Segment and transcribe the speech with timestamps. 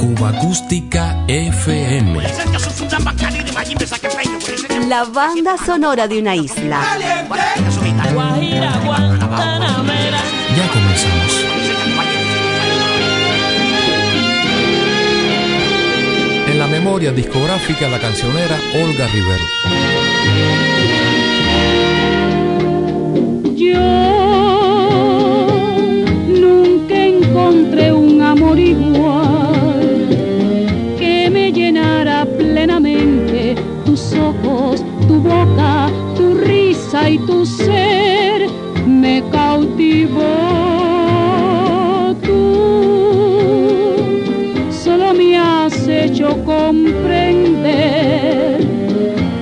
[0.00, 2.20] Cuba Acústica FM.
[4.88, 6.80] La banda sonora de una isla.
[10.56, 11.44] Ya comenzamos.
[16.48, 19.44] En la memoria discográfica la cancionera Olga Rivero.
[23.54, 24.01] Yo
[37.08, 38.48] y tu ser
[38.86, 40.20] me cautivó.
[42.22, 43.52] Tú
[44.70, 47.46] solo me has hecho comprender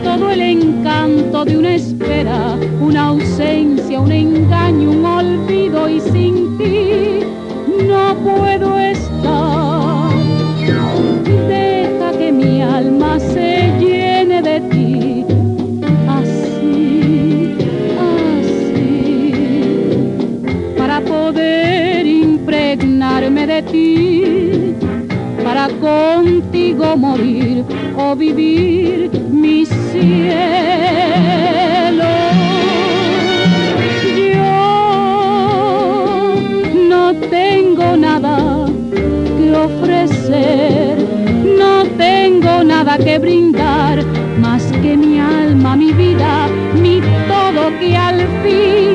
[0.02, 5.49] todo el encanto de una espera, una ausencia, un engaño, un olvido
[25.44, 27.62] para contigo morir
[27.96, 30.04] o vivir mi cielo.
[34.32, 34.54] Yo
[36.88, 38.66] no tengo nada
[39.36, 40.96] que ofrecer,
[41.58, 44.02] no tengo nada que brindar,
[44.40, 46.48] más que mi alma, mi vida,
[46.80, 48.89] mi todo que al fin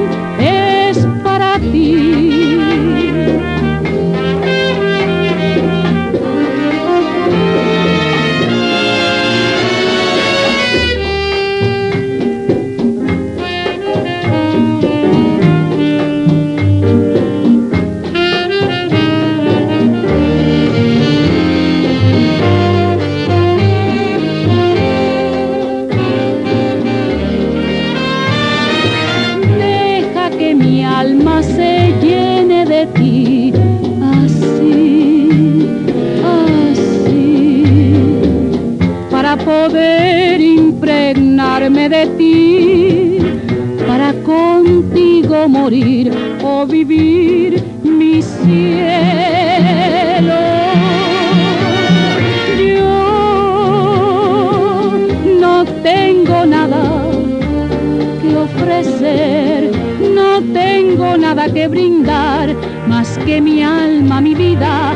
[61.75, 62.55] brindar,
[62.87, 64.94] más que mi alma, mi vida,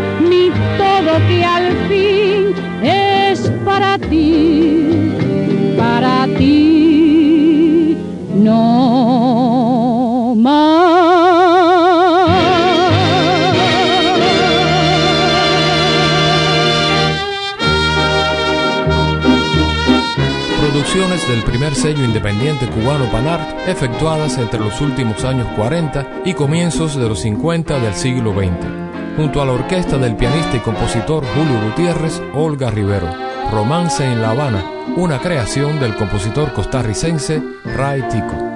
[21.30, 27.08] del primer sello independiente cubano Panart, efectuadas entre los últimos años 40 y comienzos de
[27.08, 32.20] los 50 del siglo XX, junto a la orquesta del pianista y compositor Julio Gutiérrez,
[32.34, 33.14] Olga Rivero.
[33.52, 34.64] Romance en La Habana,
[34.96, 37.42] una creación del compositor costarricense
[37.76, 38.49] Ray Tico.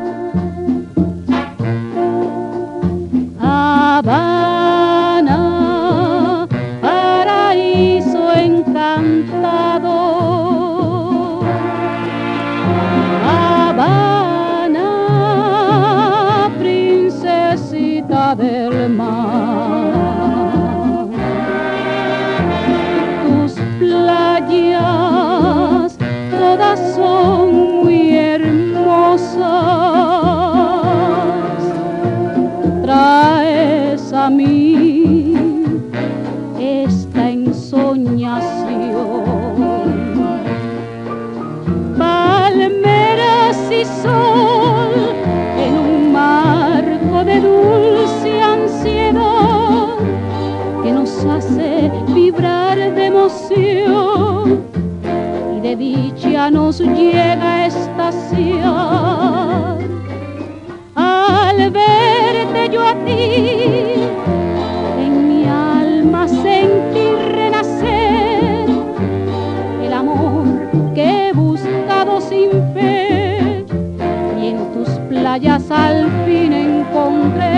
[56.79, 58.67] Nos llega a estaciar
[60.95, 63.93] al verte yo a ti,
[64.97, 68.65] en mi alma sentí renacer
[69.83, 70.45] el amor
[70.95, 73.65] que he buscado sin fe
[74.41, 77.52] y en tus playas al fin encontré.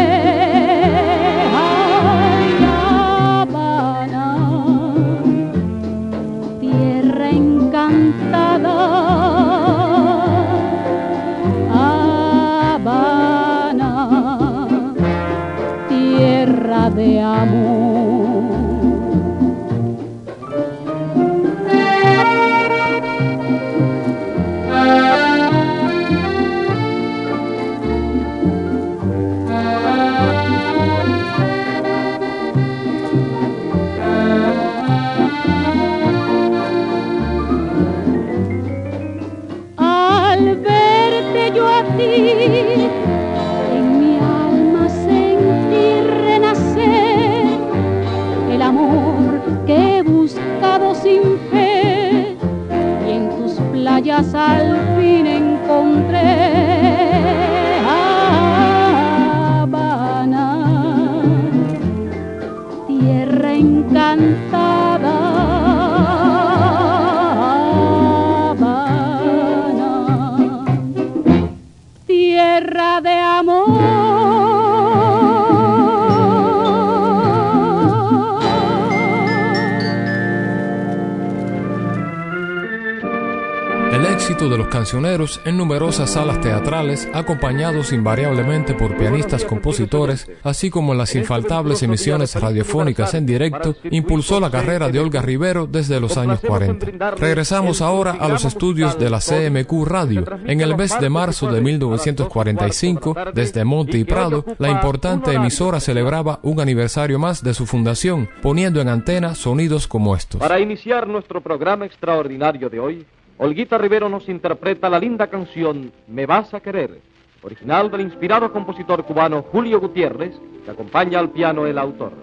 [84.86, 91.82] Cancioneros en numerosas salas teatrales, acompañados invariablemente por pianistas compositores, así como en las infaltables
[91.82, 97.16] emisiones radiofónicas en directo, impulsó la carrera de Olga Rivero desde los años 40.
[97.16, 100.24] Regresamos ahora a los estudios de la CMQ Radio.
[100.46, 106.40] En el mes de marzo de 1945, desde Monte y Prado, la importante emisora celebraba
[106.44, 110.40] un aniversario más de su fundación, poniendo en antena sonidos como estos.
[110.40, 113.06] Para iniciar nuestro programa extraordinario de hoy,
[113.38, 117.02] Olguita Rivero nos interpreta la linda canción Me vas a querer,
[117.44, 120.34] original del inspirado compositor cubano Julio Gutiérrez,
[120.64, 122.14] que acompaña al piano el autor.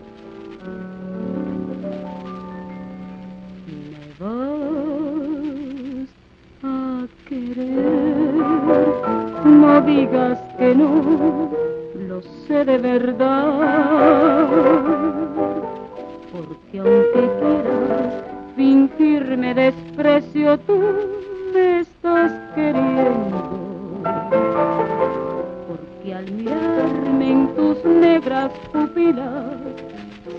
[3.67, 6.09] Me vas
[6.62, 8.35] a querer,
[9.44, 11.50] no digas que no,
[12.09, 14.49] lo sé de verdad,
[16.32, 17.81] porque aunque quieras
[18.62, 20.79] fingirme desprecio, tú
[21.53, 24.00] me estás queriendo.
[25.67, 29.59] Porque al mirarme en tus negras pupilas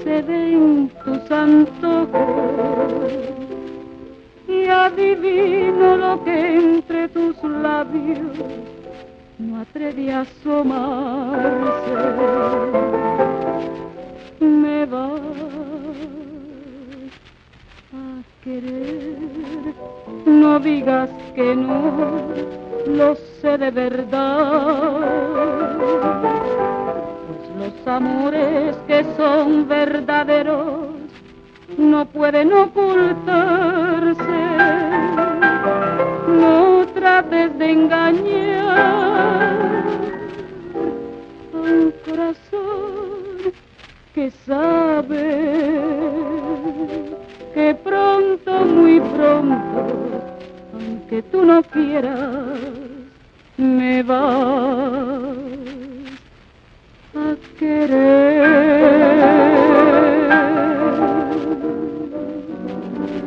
[0.03, 3.11] se ven tus antojos
[4.47, 8.37] y adivino lo que entre tus labios
[9.37, 11.51] no atreve a asomarse.
[14.39, 15.32] Me vas
[18.43, 19.17] querer.
[20.25, 22.21] No digas que no,
[22.87, 24.99] lo sé de verdad.
[27.27, 30.89] Pues los amores que son verdaderos
[31.77, 34.23] no pueden ocultarse.
[36.27, 38.77] No trates de engañar
[41.53, 43.53] a un corazón
[44.13, 46.32] que sabe
[47.53, 49.55] que pronto, muy pronto,
[50.73, 52.19] aunque tú no quieras,
[53.57, 54.21] me vas
[57.15, 58.93] a querer.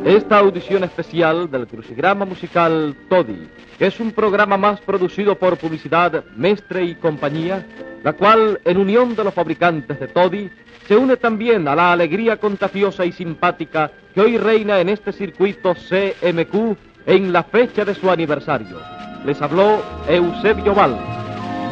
[0.07, 6.85] Esta audición especial del crucigrama musical Todi, es un programa más producido por Publicidad Mestre
[6.85, 7.67] y Compañía,
[8.05, 10.49] la cual, en unión de los fabricantes de Todi,
[10.87, 15.73] se une también a la alegría contagiosa y simpática que hoy reina en este circuito
[15.73, 18.79] CMQ en la fecha de su aniversario.
[19.25, 20.97] Les habló Eusebio Val.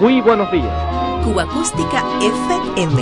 [0.01, 1.23] Muy buenos días.
[1.23, 3.01] Cuba Acústica FM.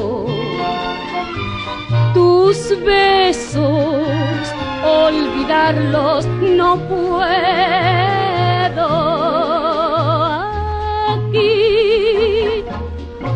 [11.13, 12.65] Aquí,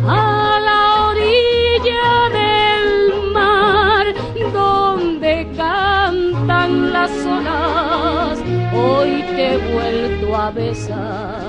[0.06, 2.06] a la orilla
[2.38, 4.06] del mar,
[4.52, 8.38] donde cantan las olas,
[8.74, 11.45] hoy te he vuelto a besar.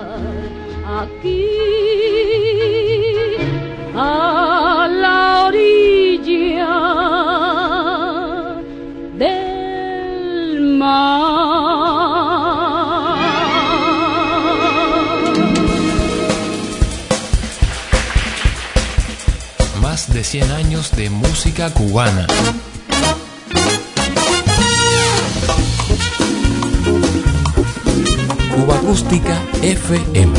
[20.78, 22.28] De música cubana.
[28.56, 30.34] Cuba Acústica FM.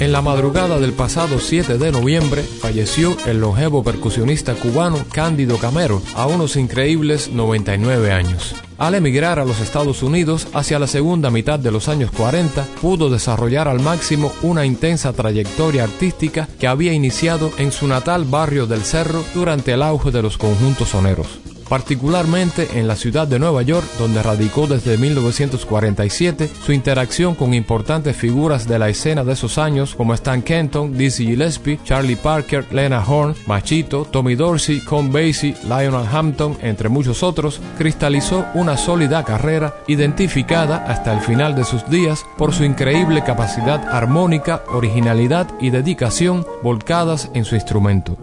[0.00, 6.02] En la madrugada del pasado 7 de noviembre falleció el longevo percusionista cubano Cándido Camero
[6.14, 8.54] a unos increíbles 99 años.
[8.80, 13.10] Al emigrar a los Estados Unidos hacia la segunda mitad de los años 40, pudo
[13.10, 18.80] desarrollar al máximo una intensa trayectoria artística que había iniciado en su natal barrio del
[18.80, 23.86] Cerro durante el auge de los conjuntos soneros particularmente en la ciudad de Nueva York,
[23.96, 29.94] donde radicó desde 1947, su interacción con importantes figuras de la escena de esos años
[29.94, 36.08] como Stan Kenton, Dizzy Gillespie, Charlie Parker, Lena Horne, Machito, Tommy Dorsey, Con Basie, Lionel
[36.12, 42.24] Hampton, entre muchos otros, cristalizó una sólida carrera identificada hasta el final de sus días
[42.36, 48.16] por su increíble capacidad armónica, originalidad y dedicación volcadas en su instrumento.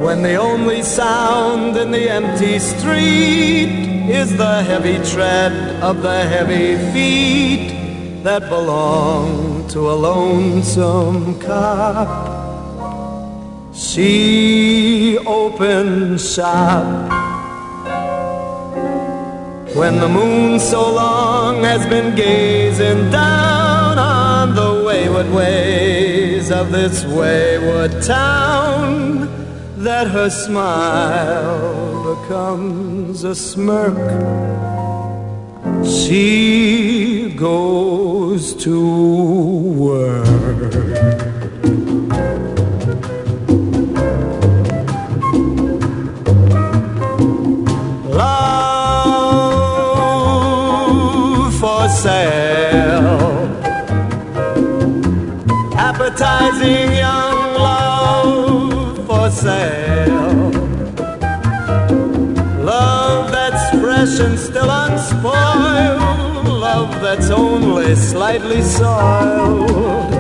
[4.09, 5.51] Is the heavy tread
[5.83, 12.35] of the heavy feet that belong to a lonesome cop.
[13.75, 17.11] She opens shop
[19.75, 27.05] when the moon so long has been gazing down on the wayward ways of this
[27.05, 29.46] wayward town
[29.83, 33.95] that her smile becomes a smirk.
[35.85, 38.79] She goes to
[39.77, 41.36] work.
[64.19, 66.47] And still unspoiled.
[66.47, 70.16] Love that's only slightly soiled.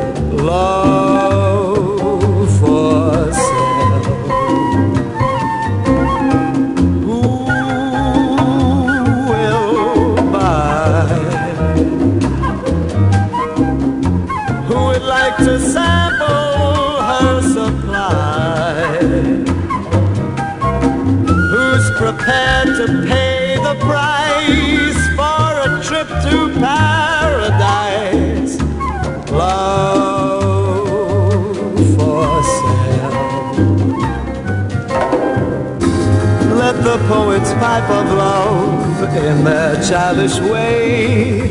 [37.79, 41.47] Pipe of love in their childish way.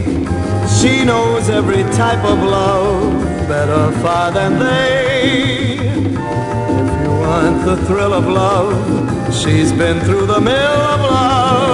[0.80, 5.78] She knows every type of love better far than they.
[5.78, 11.65] If you want the thrill of love, she's been through the mill of love.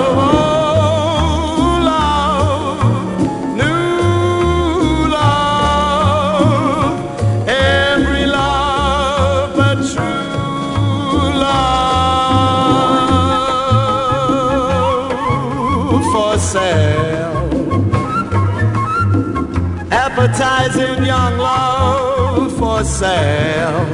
[22.92, 23.88] myself.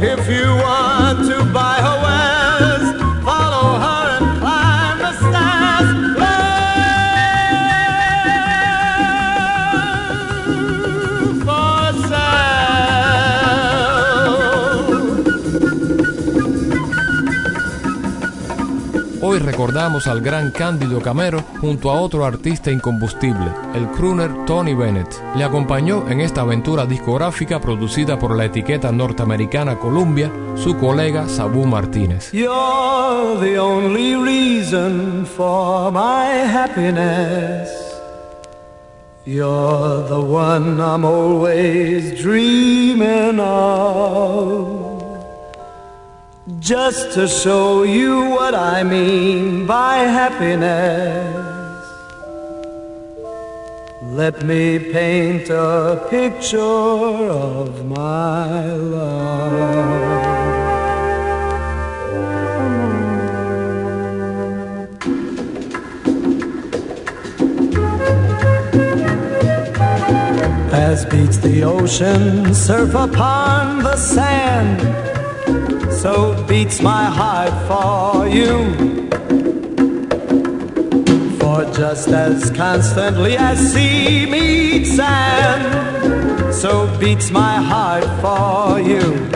[0.00, 0.79] If you want
[19.50, 25.12] recordamos al gran Cándido Camero junto a otro artista incombustible, el crooner Tony Bennett.
[25.34, 31.66] Le acompañó en esta aventura discográfica producida por la etiqueta norteamericana Columbia su colega Sabú
[31.66, 32.30] Martínez.
[32.32, 37.68] You're the only reason for my happiness.
[39.26, 44.79] You're the one I'm always dreaming of.
[46.58, 51.36] Just to show you what I mean by happiness.
[54.02, 60.30] Let me paint a picture of my love.
[70.72, 75.00] As beats the ocean, surf upon the sand.
[76.00, 78.56] So beats my heart for you.
[81.38, 89.28] For just as constantly as sea meets sand, so beats my heart for you.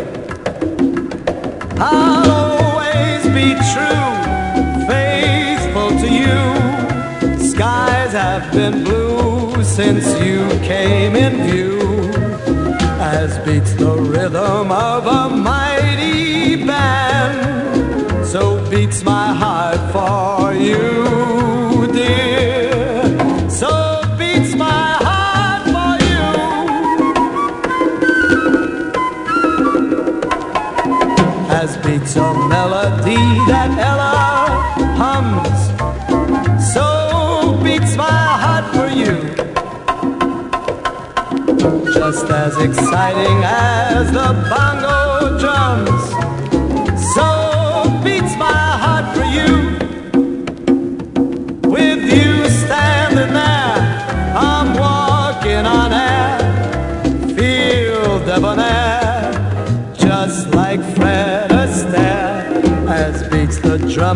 [1.76, 4.06] I'll always be true,
[4.88, 7.46] faithful to you.
[7.50, 11.78] Skies have been blue since you came in view,
[12.98, 15.73] as beats the rhythm of a mighty
[16.66, 18.26] band.
[18.26, 23.48] So beats my heart for you, dear.
[23.48, 23.70] So
[24.18, 26.26] beats my heart for you.
[31.60, 34.14] As beats a melody that Ella
[35.00, 35.60] hums.
[36.72, 36.86] So
[37.62, 39.14] beats my heart for you.
[41.94, 45.03] Just as exciting as the bongo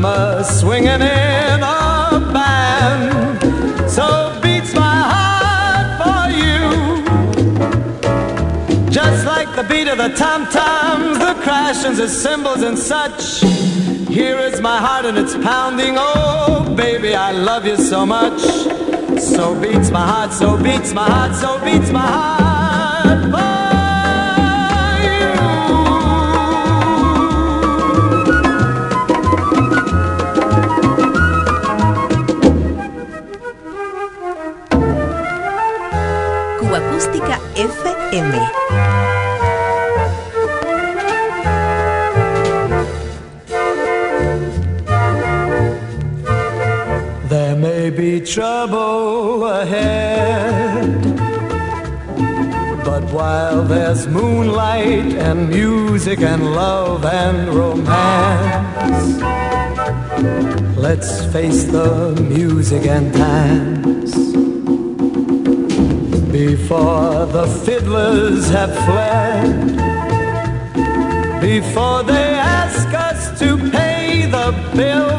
[0.01, 3.91] the drummer swinging in a band.
[3.91, 7.03] So beats my heart for you.
[8.91, 13.41] Just like the beat of the tom-toms, the crashings of cymbals and such.
[14.09, 15.97] Here is my heart and it's pounding.
[15.97, 18.41] Oh, baby, I love you so much.
[19.21, 22.58] So beats my heart, so beats my heart, so beats my heart
[61.33, 64.15] face the music and dance.
[66.33, 69.77] Before the fiddlers have fled,
[71.41, 75.11] before they ask us to pay the bill,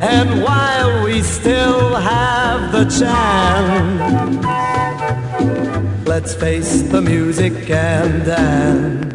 [0.00, 4.46] and while we still have the chance,
[6.06, 9.13] let's face the music and dance.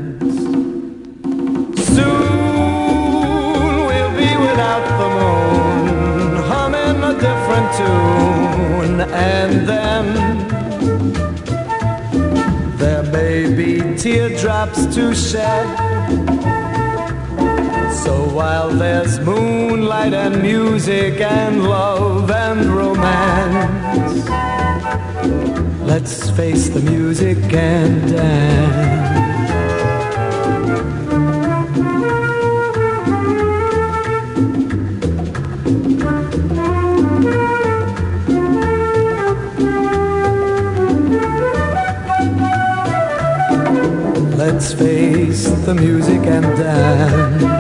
[7.80, 10.06] Tune, and then
[12.78, 15.68] there may be teardrops to shed.
[18.04, 24.30] So while there's moonlight and music and love and romance,
[25.92, 29.39] let's face the music and dance.
[45.70, 47.59] The music and dance.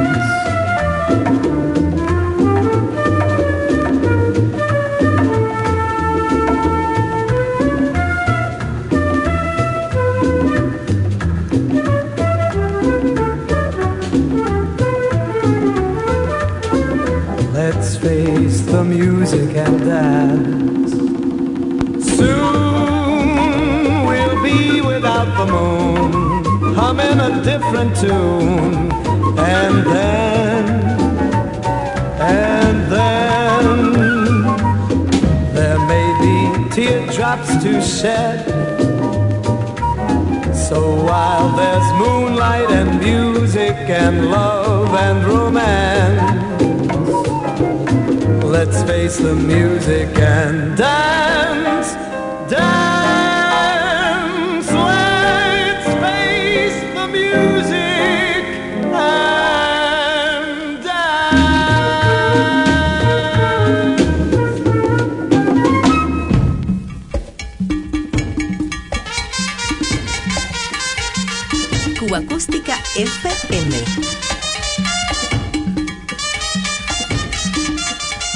[72.00, 73.76] Cuba Acústica FM.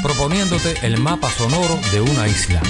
[0.02, 2.62] proponiéndote el mapa sonoro de una isla.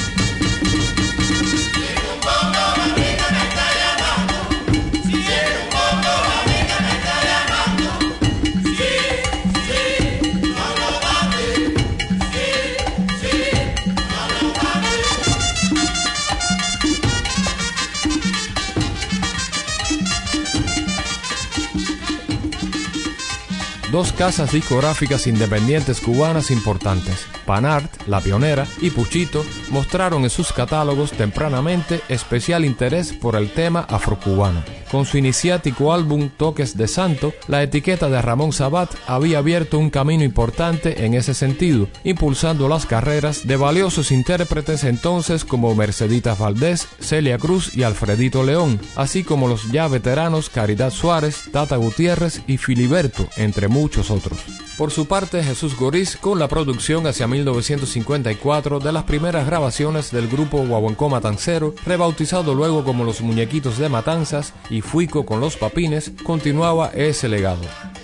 [23.94, 27.28] Dos casas discográficas independientes cubanas importantes.
[27.46, 33.82] Panart, la pionera, y Puchito mostraron en sus catálogos tempranamente especial interés por el tema
[33.82, 34.64] afrocubano.
[34.94, 39.90] Con su iniciático álbum Toques de Santo, la etiqueta de Ramón Sabat había abierto un
[39.90, 46.88] camino importante en ese sentido, impulsando las carreras de valiosos intérpretes entonces como Mercedita Valdés,
[47.00, 52.58] Celia Cruz y Alfredito León, así como los ya veteranos Caridad Suárez, Tata Gutiérrez y
[52.58, 54.42] Filiberto, entre muchos otros.
[54.78, 60.28] Por su parte, Jesús Goriz, con la producción hacia 1954 de las primeras grabaciones del
[60.28, 66.12] grupo Guaguancó Matancero, rebautizado luego como Los Muñequitos de Matanzas y Fuico con los Papines,
[66.24, 67.62] continuaba ese legado.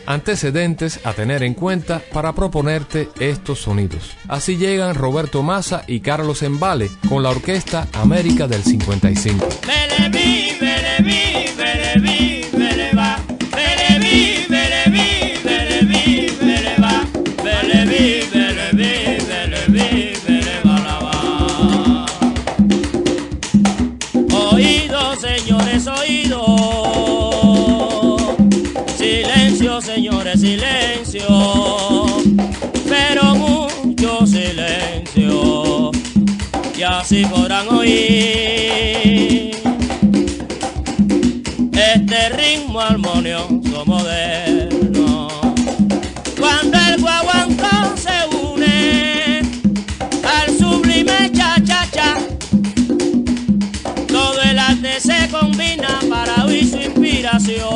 [0.07, 4.15] Antecedentes a tener en cuenta para proponerte estos sonidos.
[4.27, 9.47] Así llegan Roberto Massa y Carlos Embale con la orquesta América del 55.
[37.19, 39.51] Si podrán oír
[41.73, 45.27] este ritmo armonioso moderno.
[46.39, 49.41] Cuando el guaguancó se une
[50.23, 52.19] al sublime cha-cha-cha,
[54.07, 57.67] todo el arte se combina para oír su inspiración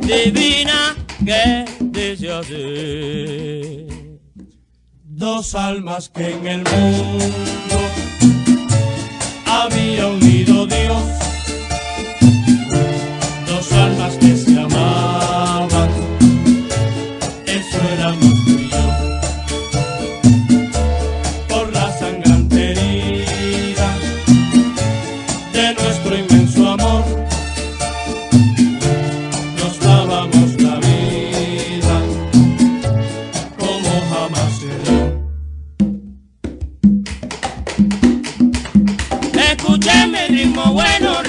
[0.00, 1.55] divina que
[5.26, 7.76] dos almas que en el mundo
[9.44, 10.55] había unido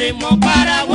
[0.08, 0.87] ritmo para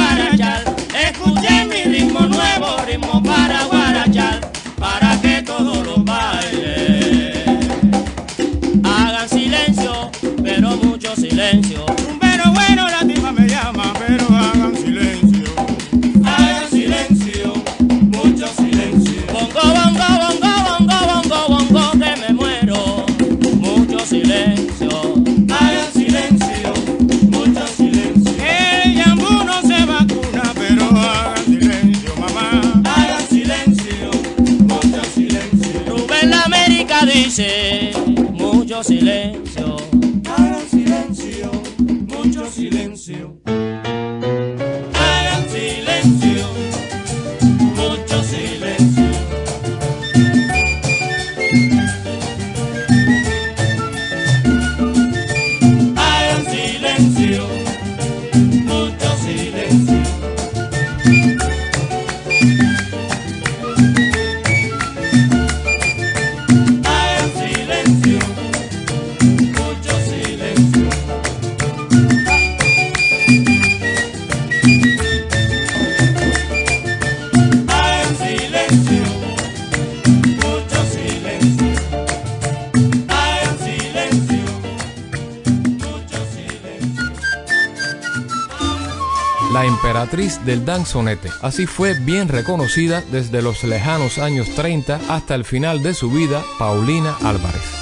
[90.44, 91.30] del danzonete.
[91.40, 96.42] Así fue bien reconocida desde los lejanos años 30 hasta el final de su vida
[96.58, 97.81] Paulina Álvarez.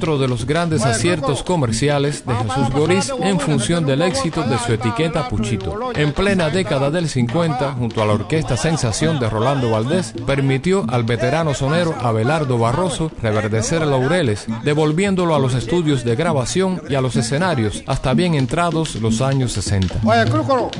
[0.00, 4.72] Otro de los grandes aciertos comerciales de Jesús Goris en función del éxito de su
[4.72, 5.92] etiqueta Puchito.
[5.94, 11.04] En plena década del 50, junto a la orquesta Sensación de Rolando Valdés, permitió al
[11.04, 17.16] veterano sonero Abelardo Barroso reverdecer laureles, devolviéndolo a los estudios de grabación y a los
[17.16, 19.96] escenarios hasta bien entrados los años 60.
[20.02, 20.70] Oye, Crúcolo,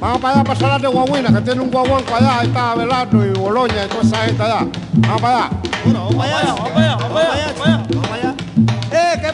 [0.00, 2.72] vamos para allá para Salar de Guaguina, que tiene un guaguón para allá, ahí está
[2.72, 4.66] Abelardo y Boloña y toda esa gente allá.
[4.94, 5.50] Vamos para allá.
[5.84, 7.97] Bueno, vamos para allá, vamos para allá, vamos para allá,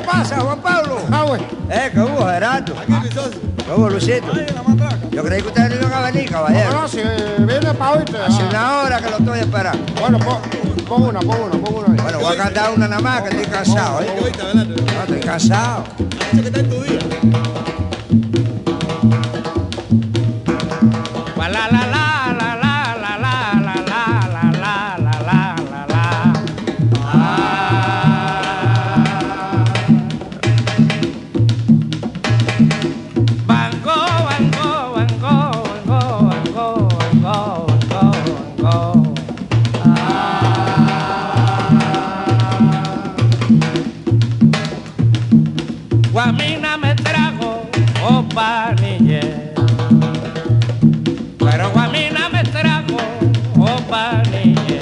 [0.07, 0.99] pasa, Juan Pablo?
[1.11, 1.25] Ah.
[1.71, 2.75] Eh, ¿qué hubo, Gerardo?
[2.75, 4.33] ¿Qué hubo, Luisito?
[5.11, 6.71] Yo creí que ustedes no iban a venir, caballero.
[6.73, 6.99] No, no, si
[7.39, 8.05] viene para hoy.
[8.05, 9.93] te- Hace una hora que lo estoy esperando.
[10.01, 10.39] Bueno, pon,
[10.89, 12.03] pon una, pon una, pon una.
[12.03, 14.07] Bueno, voy a cantar una nada más, que estoy cansado, ¿eh?
[14.55, 15.85] No, estoy cansado.
[21.37, 21.94] La la la la la
[46.15, 47.67] Guamina me trajo
[48.09, 49.51] opa niñez
[51.41, 52.99] pero Guamina me trajo
[53.59, 54.79] opa niñe,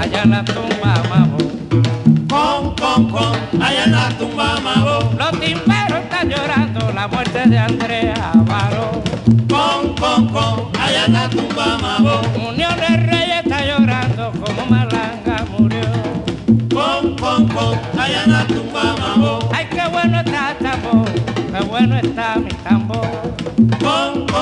[0.00, 1.38] allá en la tumba mabo.
[2.28, 4.98] Con, con, con, allá en la tumba Mabo.
[5.18, 9.02] Los timberos están llorando la muerte de Andrea Amaro.
[9.48, 12.20] Con, con, con, allá en la tumba Mabo.
[12.48, 15.80] Unión de Reyes está llorando como Malanga murió.
[16.72, 19.38] Con, con, con, allá en la tumba Mabo.
[19.54, 23.17] Ay, qué bueno está tambor, qué bueno está mi tambor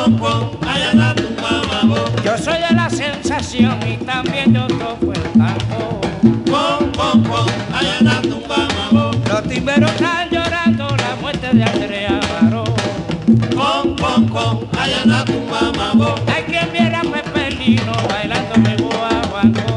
[0.09, 5.23] loco, allá anda tu mamá Yo soy de la sensación y también yo toco el
[5.33, 6.01] tambor.
[6.47, 12.21] Pom, pom, pom, allá anda tu mamá Los timberos están llorando la muerte de Andrea
[12.33, 12.65] Baró.
[13.55, 19.77] Pom, pom, pom, allá anda tu mamá Hay quien viera a Pepe Lino bailándome guaguancó.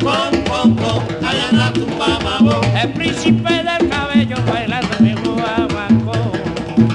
[0.00, 6.12] Pom, pom, pom, allá anda tu mamá El príncipe del cabello bailándome guaguancó.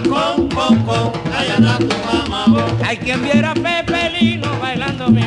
[0.09, 2.16] Pom, pom, pom, allá anda tu mamá
[2.85, 5.21] hay quien viera a Pepe Lino bailando mi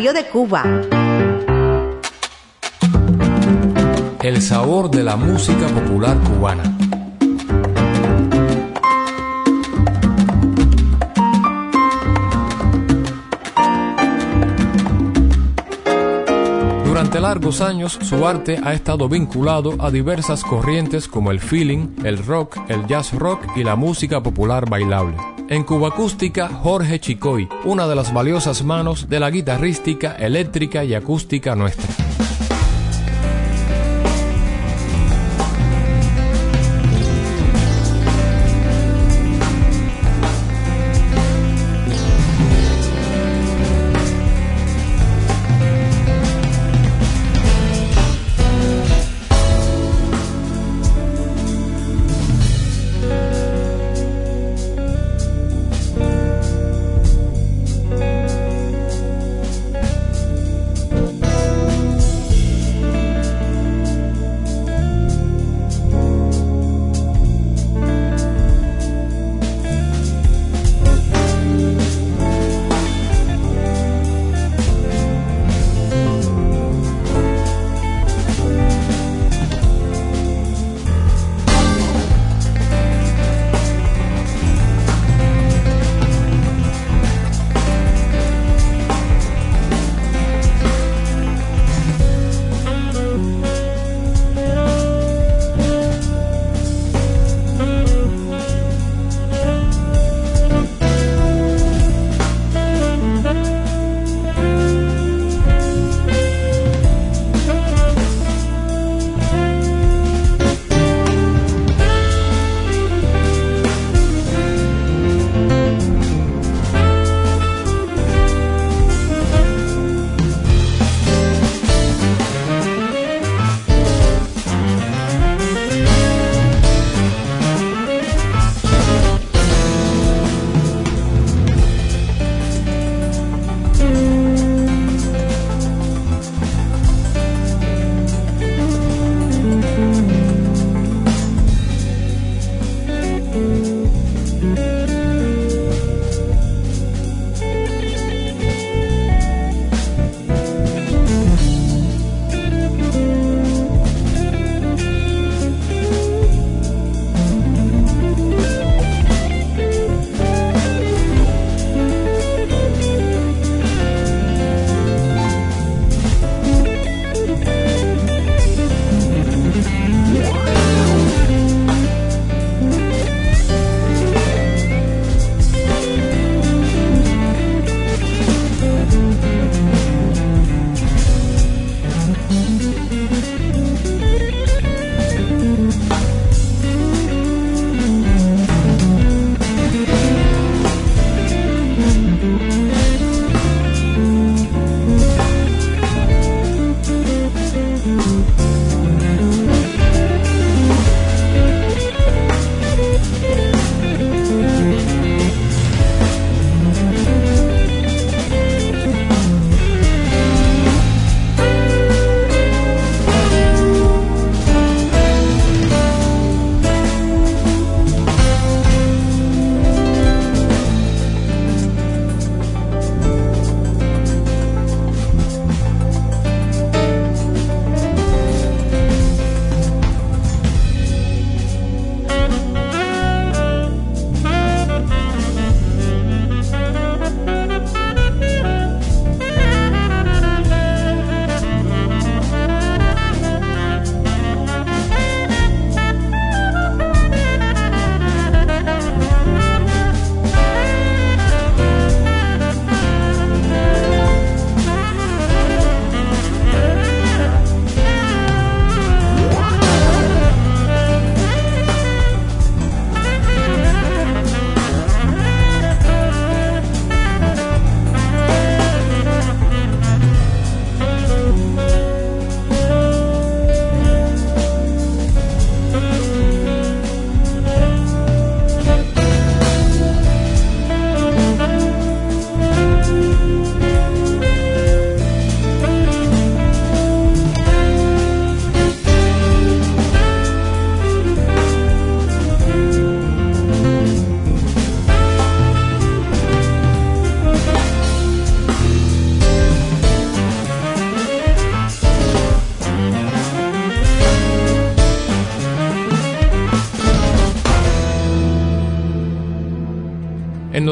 [0.00, 0.64] De Cuba.
[4.22, 6.62] El sabor de la música popular cubana.
[16.86, 22.24] Durante largos años su arte ha estado vinculado a diversas corrientes como el feeling, el
[22.24, 25.18] rock, el jazz rock y la música popular bailable.
[25.50, 30.94] En Cuba Acústica, Jorge Chicoy, una de las valiosas manos de la guitarrística, eléctrica y
[30.94, 32.09] acústica nuestra.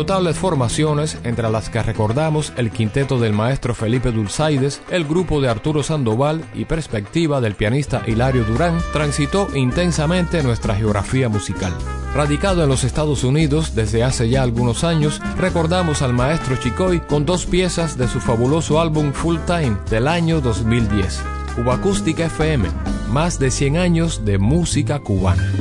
[0.09, 5.51] Notables formaciones, entre las que recordamos el quinteto del maestro Felipe Dulzaides, el grupo de
[5.51, 11.75] Arturo Sandoval y perspectiva del pianista Hilario Durán, transitó intensamente nuestra geografía musical.
[12.15, 17.27] Radicado en los Estados Unidos desde hace ya algunos años, recordamos al maestro Chicoy con
[17.27, 21.21] dos piezas de su fabuloso álbum Full Time del año 2010.
[21.55, 22.67] Cuba Acústica FM,
[23.11, 25.53] más de 100 años de música cubana.